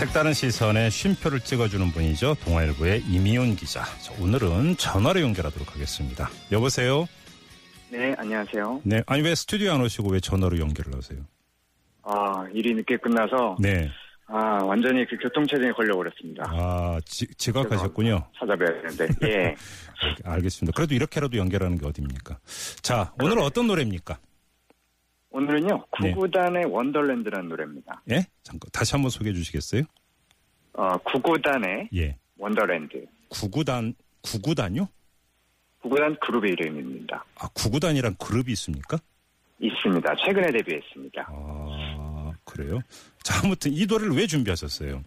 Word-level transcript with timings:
색다른 0.00 0.32
시선에 0.32 0.88
쉼표를 0.88 1.40
찍어주는 1.40 1.90
분이죠. 1.92 2.34
동아일보의 2.42 3.02
임희윤 3.02 3.54
기자. 3.54 3.84
자, 4.00 4.14
오늘은 4.18 4.78
전화로 4.78 5.20
연결하도록 5.20 5.74
하겠습니다. 5.74 6.30
여보세요? 6.50 7.06
네, 7.90 8.14
안녕하세요. 8.16 8.80
네. 8.82 9.02
아니, 9.04 9.20
왜 9.20 9.34
스튜디오 9.34 9.72
안 9.72 9.82
오시고 9.82 10.08
왜 10.08 10.20
전화로 10.20 10.58
연결을 10.58 10.96
하세요? 10.96 11.20
아, 12.02 12.46
일이 12.54 12.72
늦게 12.72 12.96
끝나서, 12.96 13.58
네. 13.60 13.90
아, 14.26 14.64
완전히 14.64 15.04
그 15.06 15.18
교통체증에 15.18 15.70
걸려버렸습니다. 15.72 16.44
아, 16.46 16.98
지, 17.04 17.26
지각하셨군요. 17.36 18.26
찾아뵈야 18.38 18.80
되는데, 18.80 19.06
예. 19.28 19.54
알겠습니다. 20.24 20.74
그래도 20.74 20.94
이렇게라도 20.94 21.36
연결하는 21.36 21.76
게 21.76 21.86
어딥니까? 21.86 22.38
자, 22.80 23.12
오늘 23.20 23.36
은 23.36 23.42
어떤 23.42 23.66
노래입니까? 23.66 24.18
오늘은요, 25.30 25.84
네. 26.02 26.12
구구단의 26.12 26.64
원더랜드라는 26.66 27.48
노래입니다. 27.48 28.02
예? 28.10 28.26
잠깐, 28.42 28.68
다시 28.72 28.92
한번 28.92 29.10
소개해 29.10 29.32
주시겠어요? 29.34 29.82
어, 30.74 30.96
구구단의 30.98 31.88
예. 31.94 32.16
원더랜드. 32.36 33.06
구구단, 33.28 33.94
구구단요? 34.22 34.88
구구단 35.82 36.16
그룹의 36.20 36.52
이름입니다. 36.52 37.24
아, 37.36 37.48
구구단이란 37.54 38.16
그룹이 38.16 38.52
있습니까? 38.52 38.98
있습니다. 39.60 40.14
최근에 40.16 40.50
데뷔했습니다. 40.52 41.26
아, 41.28 42.32
그래요? 42.44 42.80
자, 43.22 43.40
아무튼 43.44 43.72
이 43.72 43.86
노래를 43.86 44.14
왜 44.16 44.26
준비하셨어요? 44.26 45.02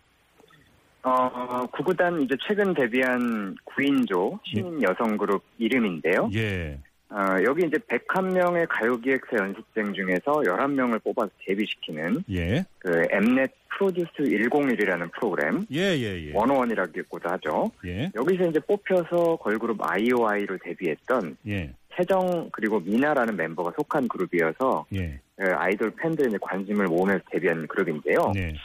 어, 1.04 1.66
구구단 1.74 2.22
이제 2.22 2.36
최근 2.48 2.74
데뷔한 2.74 3.56
9인조 3.66 4.40
신인 4.46 4.82
여성 4.82 5.18
그룹 5.18 5.44
이름인데요. 5.58 6.30
예. 6.34 6.80
어, 7.14 7.38
여기 7.46 7.68
이제 7.68 7.78
101명의 7.78 8.66
가요기획사 8.68 9.38
연습생 9.38 9.94
중에서 9.94 10.42
11명을 10.42 11.04
뽑아서 11.04 11.30
데뷔시키는 11.46 12.24
예. 12.32 12.66
그 12.80 13.06
엠넷 13.12 13.52
프로듀스 13.70 14.10
101이라는 14.18 15.12
프로그램, 15.12 15.64
예, 15.72 15.96
예, 15.96 16.28
예. 16.28 16.32
one 16.34 16.54
o 16.54 16.61
one이라고도 16.61 17.30
하죠. 17.30 17.72
예. 17.86 18.12
여기서 18.16 18.50
이제 18.50 18.60
뽑혀서 18.60 19.38
걸그룹 19.38 19.78
아이오아이로 19.80 20.58
데뷔했던 20.58 21.38
예. 21.48 21.72
세정 21.96 22.50
그리고 22.52 22.80
미나라는 22.80 23.36
멤버가 23.36 23.74
속한 23.78 24.08
그룹이어서 24.08 24.88
예. 24.96 25.20
그 25.36 25.52
아이돌 25.56 25.92
팬들의 25.92 26.30
이제 26.30 26.38
관심을 26.42 26.86
모으면서 26.86 27.24
데뷔한 27.30 27.68
그룹인데요. 27.68 28.32
네. 28.34 28.56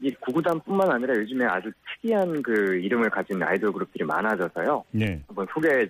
이 0.00 0.10
구구단뿐만 0.20 0.90
아니라 0.90 1.14
요즘에 1.14 1.46
아주 1.46 1.70
특이한 1.94 2.42
그 2.42 2.76
이름을 2.76 3.08
가진 3.08 3.42
아이돌 3.42 3.72
그룹들이 3.72 4.04
많아져서요. 4.04 4.84
네. 4.90 5.22
한번 5.26 5.46
소개해 5.54 5.88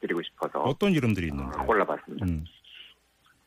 드리고 0.00 0.22
싶어서 0.22 0.60
어떤 0.62 0.92
이름들이 0.92 1.26
어, 1.26 1.28
있는가요? 1.28 1.66
골라봤습니다. 1.66 2.26
음. 2.26 2.44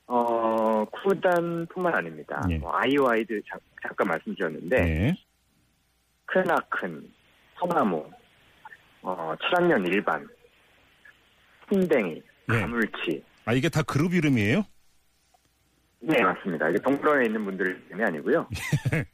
어, 0.08 0.86
구구단뿐만 0.86 1.94
아닙니다. 1.96 2.42
예. 2.50 2.58
뭐 2.58 2.76
아이오아이들 2.76 3.42
자- 3.50 3.58
잠깐 3.82 4.08
말씀드렸는데 4.08 4.76
네. 4.82 5.16
크나큰, 6.26 7.12
소나무, 7.58 8.10
어, 9.02 9.34
7학년 9.40 9.88
일반, 9.88 10.28
풍뎅이, 11.68 12.22
네. 12.48 12.60
가물치. 12.60 13.24
아, 13.46 13.54
이게 13.54 13.70
다 13.70 13.82
그룹 13.84 14.14
이름이에요? 14.14 14.66
네, 16.02 16.22
맞습니다. 16.22 16.70
이게 16.70 16.80
동물원에 16.80 17.26
있는 17.26 17.46
분들 17.46 17.82
이름이 17.90 18.04
아니고요. 18.04 18.48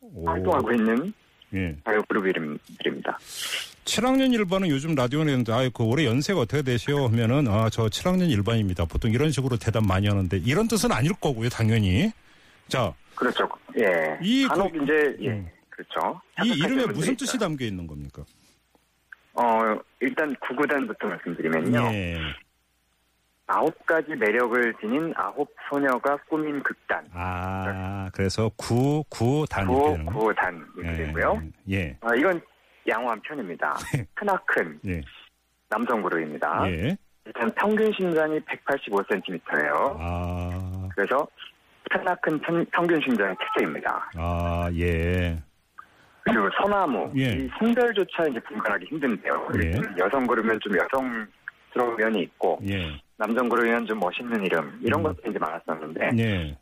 오. 0.00 0.26
활동하고 0.28 0.72
있는 0.72 1.12
예. 1.52 1.76
가요 1.84 2.00
그룹 2.08 2.26
이름들입니다. 2.26 3.18
7학년 3.84 4.32
일반은 4.34 4.68
요즘 4.68 4.94
라디오에 4.94 5.22
있는데, 5.22 5.52
아, 5.52 5.68
그 5.74 5.82
올해 5.82 6.04
연세가 6.06 6.40
어떻게 6.40 6.62
되시오? 6.62 7.06
하면은, 7.08 7.48
아, 7.48 7.68
저 7.70 7.84
7학년 7.86 8.30
일반입니다. 8.30 8.84
보통 8.84 9.10
이런 9.10 9.30
식으로 9.30 9.56
대답 9.56 9.84
많이 9.86 10.06
하는데, 10.06 10.36
이런 10.38 10.68
뜻은 10.68 10.92
아닐 10.92 11.12
거고요, 11.14 11.48
당연히. 11.48 12.12
자, 12.68 12.92
그렇죠. 13.16 13.48
예. 13.78 14.18
이 14.22 14.46
간혹 14.46 14.72
그- 14.72 14.82
이제, 14.84 15.16
예. 15.22 15.28
음. 15.30 15.48
그렇죠. 15.70 16.20
이 16.44 16.48
이름에 16.50 16.86
무슨 16.86 17.16
뜻이 17.16 17.36
있어요. 17.36 17.48
담겨 17.48 17.64
있는 17.64 17.86
겁니까? 17.86 18.22
어, 19.34 19.42
일단 20.00 20.34
구구단부터 20.36 21.06
말씀드리면요. 21.08 21.78
예. 21.94 22.18
아홉 23.46 23.74
가지 23.86 24.10
매력을 24.14 24.74
지닌 24.80 25.12
아홉 25.16 25.48
소녀가 25.68 26.16
꾸민 26.28 26.62
극단. 26.62 27.04
아, 27.12 28.08
그래서 28.12 28.48
구, 28.56 29.02
구, 29.08 29.44
단 29.50 29.64
이렇게 29.64 29.80
구호, 29.80 29.90
되는 29.96 30.06
거. 30.06 30.18
구단 30.20 30.66
이렇게 30.76 30.96
되고요. 31.06 31.42
예. 31.70 31.96
아, 32.02 32.14
이건 32.14 32.40
양호한 32.88 33.20
편입니다. 33.22 33.74
크나큰 34.14 34.80
예. 34.86 35.00
남성 35.68 36.02
그룹입니다. 36.02 36.70
예. 36.70 36.96
일단 37.24 37.50
평균 37.54 37.92
신장이 37.92 38.40
185cm예요. 38.40 39.96
아, 39.98 40.88
그래서 40.94 41.26
크나큰 41.90 42.40
평균 42.70 43.00
신장의 43.02 43.36
특징입니다. 43.38 44.10
아, 44.16 44.70
예. 44.74 45.40
그리고 46.22 46.48
소나무 46.60 47.12
예. 47.16 47.32
이 47.32 47.48
성별조차 47.58 48.24
이제 48.30 48.40
분간하기 48.40 48.86
힘든데요. 48.86 49.48
예. 49.62 49.72
여성 49.98 50.26
그룹은 50.26 50.58
좀 50.60 50.72
여성스러운 50.76 51.96
면이 51.96 52.22
있고 52.22 52.58
예. 52.68 53.00
남성 53.16 53.48
그룹은 53.48 53.86
좀 53.86 53.98
멋있는 54.00 54.44
이름 54.44 54.78
이런 54.82 55.00
음. 55.00 55.04
것들이 55.04 55.30
이제 55.30 55.38
많았었는데 55.38 56.10
예. 56.18 56.58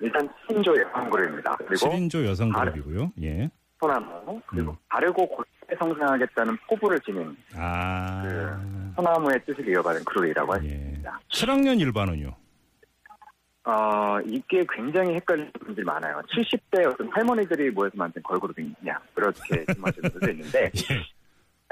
일단 0.00 0.28
신조 0.48 0.74
여성 0.80 1.10
그룹입니다. 1.10 1.56
그리고 1.56 1.88
7인조 1.88 2.26
여성 2.26 2.50
아, 2.54 2.60
그룹이고요. 2.60 3.12
예. 3.22 3.50
소나무 3.80 4.40
그리고 4.46 4.72
음. 4.72 4.76
바르고 4.88 5.28
곧게 5.66 5.76
성장하겠다는 5.76 6.56
포부를 6.68 7.00
지닌 7.00 7.36
아. 7.54 8.58
소나무의 8.94 9.44
뜻을 9.44 9.68
이어받은 9.68 10.04
그룹이라고 10.04 10.52
할수 10.52 10.66
예. 10.66 10.70
있습니다. 10.70 11.20
7학년 11.28 11.80
일반은요? 11.80 12.34
어, 13.64 14.20
이게 14.24 14.64
굉장히 14.72 15.14
헷갈리는 15.16 15.52
분들이 15.52 15.84
많아요. 15.84 16.22
70대 16.32 16.86
어떤 16.86 17.08
할머니들이 17.08 17.70
모여서 17.70 17.94
만든 17.96 18.22
걸그룹이냐 18.22 19.00
그렇게 19.12 19.64
말씀하시는 19.66 20.10
분도 20.10 20.30
있는데 20.30 20.70
예. 20.90 21.02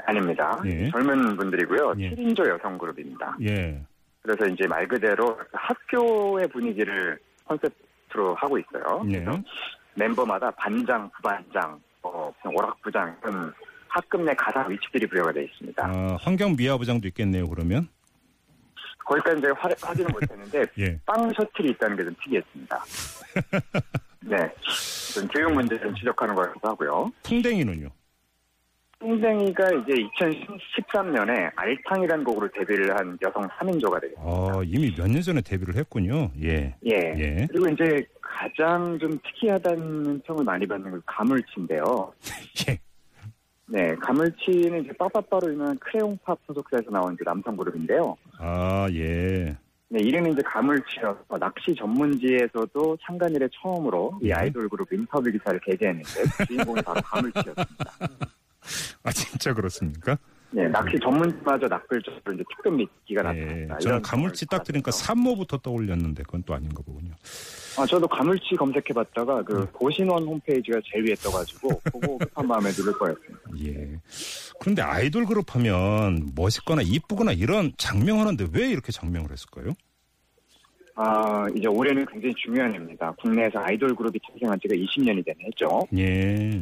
아닙니다. 0.05 0.61
예. 0.65 0.89
젊은 0.91 1.37
분들이고요. 1.37 1.93
예. 1.99 2.11
7인조 2.11 2.49
여성 2.49 2.77
그룹입니다. 2.77 3.37
예. 3.43 3.81
그래서 4.21 4.45
이제 4.47 4.67
말 4.67 4.87
그대로 4.87 5.39
학교의 5.53 6.47
분위기를 6.49 7.17
컨셉트로 7.45 8.35
하고 8.35 8.57
있어요. 8.57 9.03
예. 9.11 9.25
멤버마다 9.95 10.51
반장, 10.51 11.09
부반장, 11.11 11.79
어, 12.01 12.31
오락부장 12.43 13.15
이런 13.23 13.53
학급 13.95 14.21
내 14.23 14.33
가상 14.35 14.69
위치들이 14.69 15.07
부여가 15.07 15.31
되어 15.31 15.43
있습니다. 15.43 15.85
아, 15.87 16.17
환경 16.19 16.53
미화부장도 16.57 17.07
있겠네요, 17.07 17.47
그러면? 17.47 17.87
거기까지 19.05 19.39
제가 19.41 19.53
화, 19.57 19.69
하지는 19.89 20.11
못했는데 20.11 20.65
예. 20.79 20.99
빵 21.05 21.31
셔틀이 21.33 21.69
있다는 21.71 21.95
게 21.95 22.03
좀 22.03 22.15
특이했습니다. 22.21 22.83
네, 24.27 24.37
좀 25.13 25.27
교육 25.29 25.53
문제 25.53 25.79
좀 25.79 25.95
지적하는 25.95 26.35
거라고 26.35 26.59
하고요. 26.67 27.11
풍뎅이는요? 27.23 27.87
풍뎅이가 28.99 29.63
이제 29.71 29.93
2013년에 30.19 31.51
알탕이라는 31.55 32.23
곡으로 32.25 32.49
데뷔를 32.51 32.97
한 32.97 33.17
여성 33.21 33.43
3인조가 33.47 34.01
되겠습니다. 34.01 34.21
아, 34.29 34.61
이미 34.65 34.93
몇 34.97 35.07
년 35.07 35.21
전에 35.21 35.39
데뷔를 35.41 35.75
했군요. 35.75 36.31
예. 36.43 36.75
예. 36.85 36.91
예. 37.17 37.47
그리고 37.49 37.69
이제 37.69 38.03
가장 38.21 38.97
좀 38.99 39.17
특이하다는 39.23 40.21
평을 40.23 40.43
많이 40.43 40.65
받는 40.67 40.89
건 40.91 41.01
가물치인데요. 41.05 42.11
예. 42.69 42.79
네, 43.67 43.95
가물치는 43.95 44.83
이제 44.83 44.93
빠빠빠로 44.93 45.51
유명한 45.51 45.77
크레용팝 45.79 46.37
소속사에서 46.45 46.91
나온 46.91 47.13
이제 47.13 47.23
남성 47.23 47.57
그룹인데요. 47.57 48.15
아, 48.37 48.87
예. 48.91 49.57
네, 49.89 49.99
이름이 49.99 50.31
이제 50.31 50.41
가물치여서 50.45 51.37
낚시 51.39 51.73
전문지에서도 51.75 52.97
창간 53.05 53.33
이래 53.33 53.47
처음으로 53.61 54.19
이 54.21 54.29
예. 54.29 54.33
아이돌 54.33 54.69
그룹 54.69 54.91
인터뷰 54.91 55.31
기사를 55.31 55.59
게재했는데 55.61 56.23
그 56.37 56.45
주인공이 56.45 56.81
바로 56.81 57.01
가물치였습니다. 57.01 57.91
아, 59.03 59.11
진짜 59.11 59.53
그렇습니까? 59.53 60.17
네, 60.51 60.67
낚시 60.69 60.97
전문지마저 60.99 61.67
낚을적으로 61.67 62.33
이제 62.33 62.43
특급 62.55 62.73
미끼가 62.75 63.35
예. 63.35 63.43
나타났다. 63.43 63.79
저는 63.79 64.01
가물치 64.01 64.45
딱 64.47 64.63
들으니까 64.63 64.91
산모부터 64.91 65.57
떠올렸는데 65.57 66.23
그건 66.23 66.43
또 66.43 66.53
아닌가 66.53 66.81
보군요. 66.85 67.13
아, 67.77 67.85
저도 67.85 68.07
가물치 68.07 68.55
검색해봤다가 68.55 69.43
그 69.43 69.59
음. 69.59 69.67
고신원 69.73 70.23
홈페이지가 70.23 70.79
제일 70.85 71.07
위에 71.07 71.15
떠가지고 71.15 71.81
보고 71.91 72.17
급한 72.19 72.47
마음에 72.47 72.69
누를 72.69 72.93
뻔했습니다. 72.97 73.41
예. 73.65 73.99
그런데 74.59 74.81
아이돌 74.81 75.25
그룹 75.25 75.53
하면 75.55 76.31
멋있거나 76.35 76.81
이쁘거나 76.83 77.33
이런 77.33 77.73
장명하는데 77.77 78.47
왜 78.53 78.69
이렇게 78.69 78.91
장명을 78.91 79.31
했을까요? 79.31 79.73
아, 80.95 81.45
이제 81.53 81.67
올해는 81.67 82.05
굉장히 82.05 82.33
중요한 82.35 82.73
해입니다. 82.73 83.11
국내에서 83.19 83.59
아이돌 83.59 83.93
그룹이 83.95 84.17
탄생한 84.29 84.57
지가 84.61 84.73
20년이 84.75 85.25
된 85.25 85.35
해죠. 85.41 85.81
예. 85.97 86.61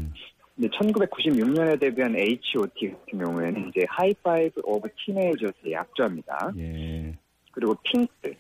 근데 0.56 0.70
1996년에 0.70 1.80
데뷔한 1.80 2.16
H.O.T 2.16 2.90
같은 2.90 3.24
경우에는 3.24 3.70
이제 3.70 3.86
High-five 3.88 4.62
of 4.64 4.88
Teenagers의 5.06 5.74
약자입니다. 5.74 6.54
예. 6.58 7.16
그리고 7.52 7.76
핑클. 7.84 8.34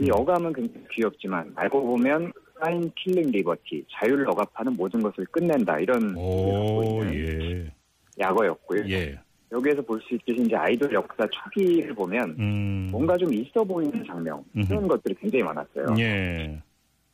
이 0.00 0.10
어감은 0.10 0.52
굉장히 0.54 0.86
귀엽지만 0.92 1.52
알고 1.54 1.82
보면 1.86 2.32
Fin 2.60 2.90
Killing 2.96 3.30
Liberty, 3.30 3.84
자유를 3.92 4.28
억압하는 4.30 4.74
모든 4.76 5.02
것을 5.02 5.24
끝낸다 5.26 5.78
이런 5.80 6.14
오, 6.16 7.02
예. 7.06 7.70
약어였고요. 8.18 8.84
예. 8.90 9.18
여기에서 9.52 9.82
볼 9.82 10.00
수 10.02 10.14
있듯이 10.14 10.42
이제 10.42 10.54
아이돌 10.56 10.92
역사 10.92 11.26
초기를 11.26 11.94
보면 11.94 12.36
음. 12.38 12.88
뭔가 12.90 13.16
좀 13.16 13.32
있어 13.34 13.64
보이는 13.64 14.04
작명. 14.06 14.42
이런 14.54 14.86
것들이 14.86 15.14
굉장히 15.16 15.42
많았어요. 15.42 15.86
예. 15.98 16.62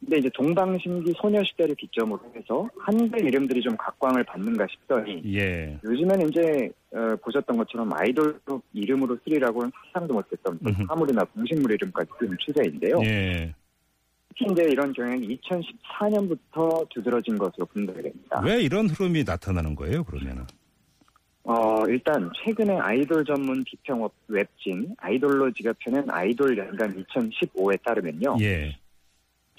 근데 0.07 0.19
이제 0.19 0.31
동방신기 0.35 1.15
소녀시대를 1.17 1.75
기점으로 1.75 2.21
해서 2.37 2.69
한글 2.79 3.27
이름들이 3.27 3.61
좀 3.61 3.77
각광을 3.77 4.23
받는가 4.23 4.65
싶더니 4.71 5.21
예. 5.35 5.77
요즘엔 5.83 6.29
이제 6.29 6.71
어, 6.93 7.17
보셨던 7.17 7.57
것처럼 7.57 7.93
아이돌 7.93 8.39
이름으로 8.73 9.19
쓰리라고는 9.25 9.73
상상도 9.93 10.15
못했던 10.15 10.59
또 10.63 10.71
음흠. 10.71 10.85
사물이나 10.87 11.25
공식물 11.25 11.73
이름까지 11.73 12.09
쓰는 12.21 12.37
추세인데요. 12.39 13.01
예. 13.03 13.53
특히 14.29 14.47
이제 14.53 14.63
이런 14.71 14.93
경향이 14.93 15.37
2014년부터 15.39 16.89
두드러진 16.91 17.37
것으로 17.37 17.67
분석이 17.67 18.01
됩니다. 18.03 18.41
왜 18.45 18.63
이런 18.63 18.89
흐름이 18.89 19.25
나타나는 19.25 19.75
거예요, 19.75 20.05
그러면은? 20.05 20.45
어, 21.43 21.85
일단 21.89 22.31
최근에 22.45 22.79
아이돌 22.79 23.25
전문 23.25 23.65
비평업 23.65 24.13
웹진 24.29 24.95
아이돌로지가 24.99 25.75
펴낸 25.81 26.09
아이돌 26.09 26.57
연간 26.59 27.05
2015에 27.05 27.83
따르면요. 27.83 28.37
예. 28.41 28.77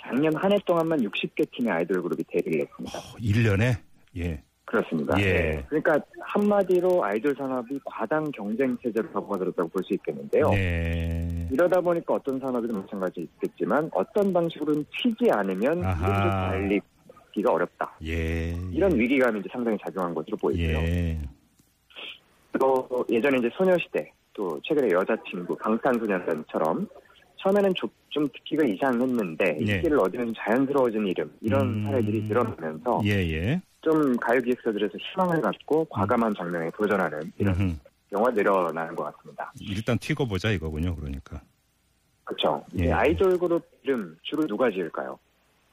작년 0.07 0.33
한 0.35 0.51
해 0.51 0.57
동안만 0.65 0.99
60개 1.01 1.45
팀의 1.51 1.71
아이돌 1.73 2.01
그룹이 2.01 2.23
데뷔를 2.27 2.61
했습니다. 2.61 2.99
1년에? 3.19 3.75
예. 4.17 4.41
그렇습니다. 4.65 5.17
예. 5.21 5.23
네. 5.33 5.65
그러니까 5.69 5.99
한마디로 6.19 7.03
아이돌 7.03 7.35
산업이 7.37 7.79
과당 7.85 8.29
경쟁 8.31 8.77
체제로 8.83 9.09
접어들었다고 9.13 9.69
볼 9.69 9.83
수 9.83 9.93
있겠는데요. 9.93 10.49
네. 10.49 11.47
이러다 11.51 11.79
보니까 11.81 12.15
어떤 12.15 12.39
산업이든 12.39 12.75
마찬가지 12.81 13.21
있겠지만 13.21 13.89
어떤 13.93 14.33
방식으로는 14.33 14.85
튀지 14.97 15.31
않으면 15.31 15.83
아하. 15.85 16.49
알리기가 16.49 17.51
어렵다. 17.53 17.97
예. 18.05 18.51
이런 18.71 18.93
위기감이 18.97 19.39
이제 19.39 19.47
상당히 19.51 19.77
작용한 19.85 20.13
것으로 20.13 20.35
보이고요. 20.37 20.77
예. 20.79 21.17
또 22.59 23.05
예전에 23.09 23.37
이제 23.37 23.49
소녀시대 23.53 24.11
또 24.33 24.59
최근에 24.63 24.89
여자친구 24.91 25.55
방탄소년단처럼 25.57 26.87
처음에는 27.37 27.73
좀, 27.75 27.89
좀 28.09 28.27
듣기가 28.29 28.65
이상했는데 28.65 29.59
예. 29.67 29.75
인기를 29.75 29.99
얻으면 29.99 30.33
자연스러워진 30.37 31.07
이름 31.07 31.31
이런 31.41 31.61
음. 31.67 31.83
사례들이 31.85 32.23
늘어나면서 32.23 33.01
예, 33.05 33.09
예. 33.11 33.61
좀 33.81 34.15
가요 34.17 34.41
기획사들에서 34.41 34.97
희망을 34.97 35.41
갖고 35.41 35.85
과감한 35.85 36.33
장면에 36.35 36.69
도전하는 36.71 37.31
이런 37.37 37.55
음흠. 37.55 37.75
영화 38.13 38.29
늘어나는 38.31 38.95
것 38.95 39.03
같습니다. 39.15 39.51
일단 39.59 39.97
튀고 39.97 40.27
보자 40.27 40.49
이거군요, 40.51 40.95
그러니까. 40.95 41.41
그렇죠. 42.23 42.63
예. 42.77 42.91
아이돌 42.91 43.37
그룹 43.37 43.65
이름 43.83 44.17
주로 44.23 44.45
누가 44.47 44.69
지을까요? 44.71 45.17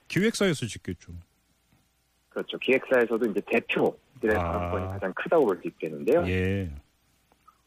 기획사에서 0.08 0.66
짓겠죠. 0.66 1.12
그렇죠. 2.28 2.58
기획사에서도 2.58 3.26
이제 3.30 3.40
대표들의 3.46 4.36
아. 4.36 4.42
발언권이 4.42 4.86
가장 4.86 5.12
크다고 5.14 5.46
볼 5.46 5.60
수 5.62 5.68
있겠는데요. 5.68 6.26
예. 6.28 6.70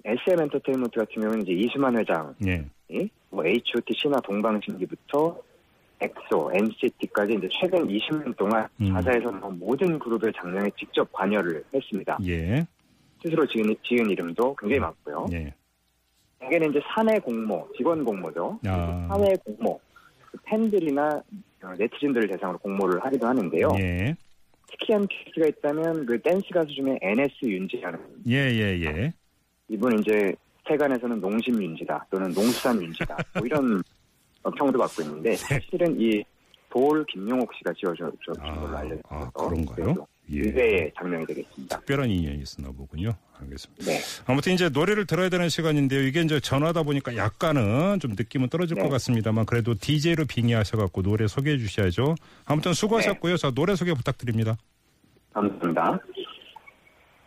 SM 0.06 0.40
엔터테인먼트 0.42 1.00
같은 1.00 1.22
경우는 1.22 1.42
이제 1.44 1.52
이수만 1.54 1.98
회장 1.98 2.34
예. 2.46 2.66
뭐 3.38 3.46
H.O.T. 3.46 3.94
신화 3.96 4.20
동방신기부터 4.22 5.40
엑소, 6.00 6.52
NCT까지 6.54 7.36
이제 7.36 7.48
최근 7.52 7.88
20년 7.88 8.36
동안 8.36 8.68
음. 8.82 8.94
자사에서 8.94 9.32
뭐 9.32 9.52
모든 9.52 10.00
그룹의 10.00 10.34
작명에 10.36 10.70
직접 10.78 11.12
관여를 11.14 11.64
했습니다. 11.74 12.18
예. 12.26 12.66
스스로 13.22 13.46
지은, 13.46 13.76
지은 13.84 14.10
이름도 14.10 14.56
굉장히 14.56 14.80
많고요. 14.80 15.28
예. 15.34 15.54
여기는 16.42 16.72
이제 16.72 16.82
사내 16.94 17.20
공모, 17.20 17.68
직원 17.78 18.04
공모죠. 18.04 18.60
아. 18.66 19.08
사외 19.08 19.36
공모, 19.46 19.80
그 20.32 20.38
팬들이나 20.44 21.22
어, 21.64 21.74
네티즌들을 21.78 22.28
대상으로 22.30 22.58
공모를 22.60 23.04
하기도 23.06 23.28
하는데요. 23.28 23.70
예. 23.78 24.16
특이한 24.68 25.08
케이스가 25.08 25.48
있다면 25.48 26.06
그 26.08 26.20
댄스 26.22 26.48
가수 26.54 26.74
중에 26.74 26.98
NS 27.02 27.34
윤지라는 27.44 28.00
예, 28.28 28.36
예, 28.36 28.82
예. 28.82 29.14
이분 29.70 30.00
이제 30.00 30.36
세간에서는 30.68 31.20
농심 31.22 31.62
윤지다 31.62 32.08
또는 32.10 32.32
농수산 32.34 32.82
윤지다 32.82 33.18
뭐 33.36 33.46
이런 33.46 33.82
어, 34.44 34.52
평도 34.52 34.78
받고 34.78 35.02
있는데 35.04 35.36
사실은 35.36 36.00
이 36.00 36.24
돌 36.70 37.06
김용옥 37.06 37.52
씨가 37.56 37.74
지어준 37.74 38.12
걸로 38.36 38.76
아, 38.76 38.80
알려져 38.80 39.02
아, 39.10 39.22
있어서 39.22 39.50
그런가요? 39.50 40.08
예. 40.30 40.40
의외의 40.40 40.92
장면이 40.98 41.26
되겠습니다. 41.26 41.80
특별한 41.80 42.10
인연이 42.10 42.42
있었나 42.42 42.70
보군요. 42.72 43.14
알겠습니다. 43.40 43.86
네, 43.86 44.00
아무튼 44.26 44.54
이제 44.54 44.68
노래를 44.68 45.06
들어야 45.06 45.30
되는 45.30 45.48
시간인데요. 45.48 46.02
이게 46.04 46.22
이제 46.22 46.40
전화다 46.40 46.84
보니까 46.84 47.16
약간은 47.16 48.00
좀 48.02 48.12
느낌은 48.12 48.50
떨어질 48.50 48.76
네. 48.76 48.84
것 48.84 48.90
같습니다만 48.90 49.46
그래도 49.46 49.74
DJ로 49.74 50.26
빙의하셔갖고 50.26 51.02
노래 51.02 51.28
소개해 51.28 51.58
주셔야죠. 51.58 52.16
아무튼 52.46 52.74
수고하셨고요. 52.74 53.38
자, 53.38 53.52
노래 53.52 53.76
소개 53.76 53.94
부탁드립니다. 53.94 54.58
감사합니다. 55.34 56.00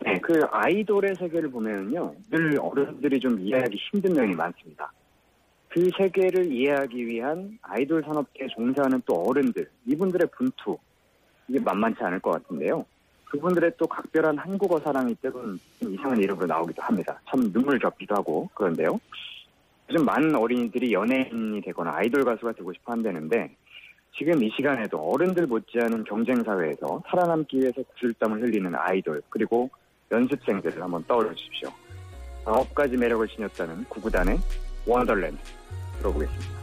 네, 0.03 0.19
그 0.19 0.41
아이돌의 0.49 1.15
세계를 1.15 1.51
보면요, 1.51 2.15
늘 2.31 2.59
어른들이 2.59 3.19
좀 3.19 3.39
이해하기 3.39 3.77
힘든 3.77 4.13
면이 4.13 4.33
많습니다. 4.35 4.91
그 5.69 5.89
세계를 5.97 6.51
이해하기 6.51 7.05
위한 7.05 7.57
아이돌 7.61 8.03
산업계에 8.03 8.47
종사하는 8.47 9.01
또 9.05 9.13
어른들, 9.13 9.69
이분들의 9.85 10.27
분투, 10.35 10.77
이게 11.47 11.59
만만치 11.59 12.03
않을 12.03 12.19
것 12.19 12.31
같은데요. 12.31 12.85
그분들의 13.25 13.71
또 13.77 13.87
각별한 13.87 14.37
한국어 14.37 14.79
사랑이 14.79 15.15
좀 15.21 15.57
이상한 15.79 16.17
이름으로 16.17 16.47
나오기도 16.47 16.81
합니다. 16.81 17.21
참 17.29 17.51
눈물 17.53 17.79
겹기도 17.79 18.15
하고 18.15 18.49
그런데요. 18.53 18.99
요즘 19.89 20.05
많은 20.05 20.35
어린이들이 20.35 20.91
연예인이 20.91 21.61
되거나 21.61 21.95
아이돌 21.95 22.25
가수가 22.25 22.53
되고 22.53 22.73
싶어 22.73 22.91
한다는데 22.91 23.55
지금 24.17 24.43
이 24.43 24.49
시간에도 24.51 24.97
어른들 24.97 25.47
못지않은 25.47 26.03
경쟁 26.03 26.43
사회에서 26.43 27.01
살아남기 27.07 27.59
위해서 27.59 27.81
구슬땀을 27.93 28.41
흘리는 28.41 28.73
아이돌 28.75 29.21
그리고 29.29 29.69
연습생들을 30.11 30.81
한번 30.81 31.03
떠올려 31.05 31.33
주십시오. 31.33 31.69
아홉 32.45 32.73
가지 32.73 32.97
매력을 32.97 33.27
지녔다는 33.27 33.85
구구단의 33.85 34.39
원더랜드 34.85 35.39
들어보겠습니다. 35.99 36.60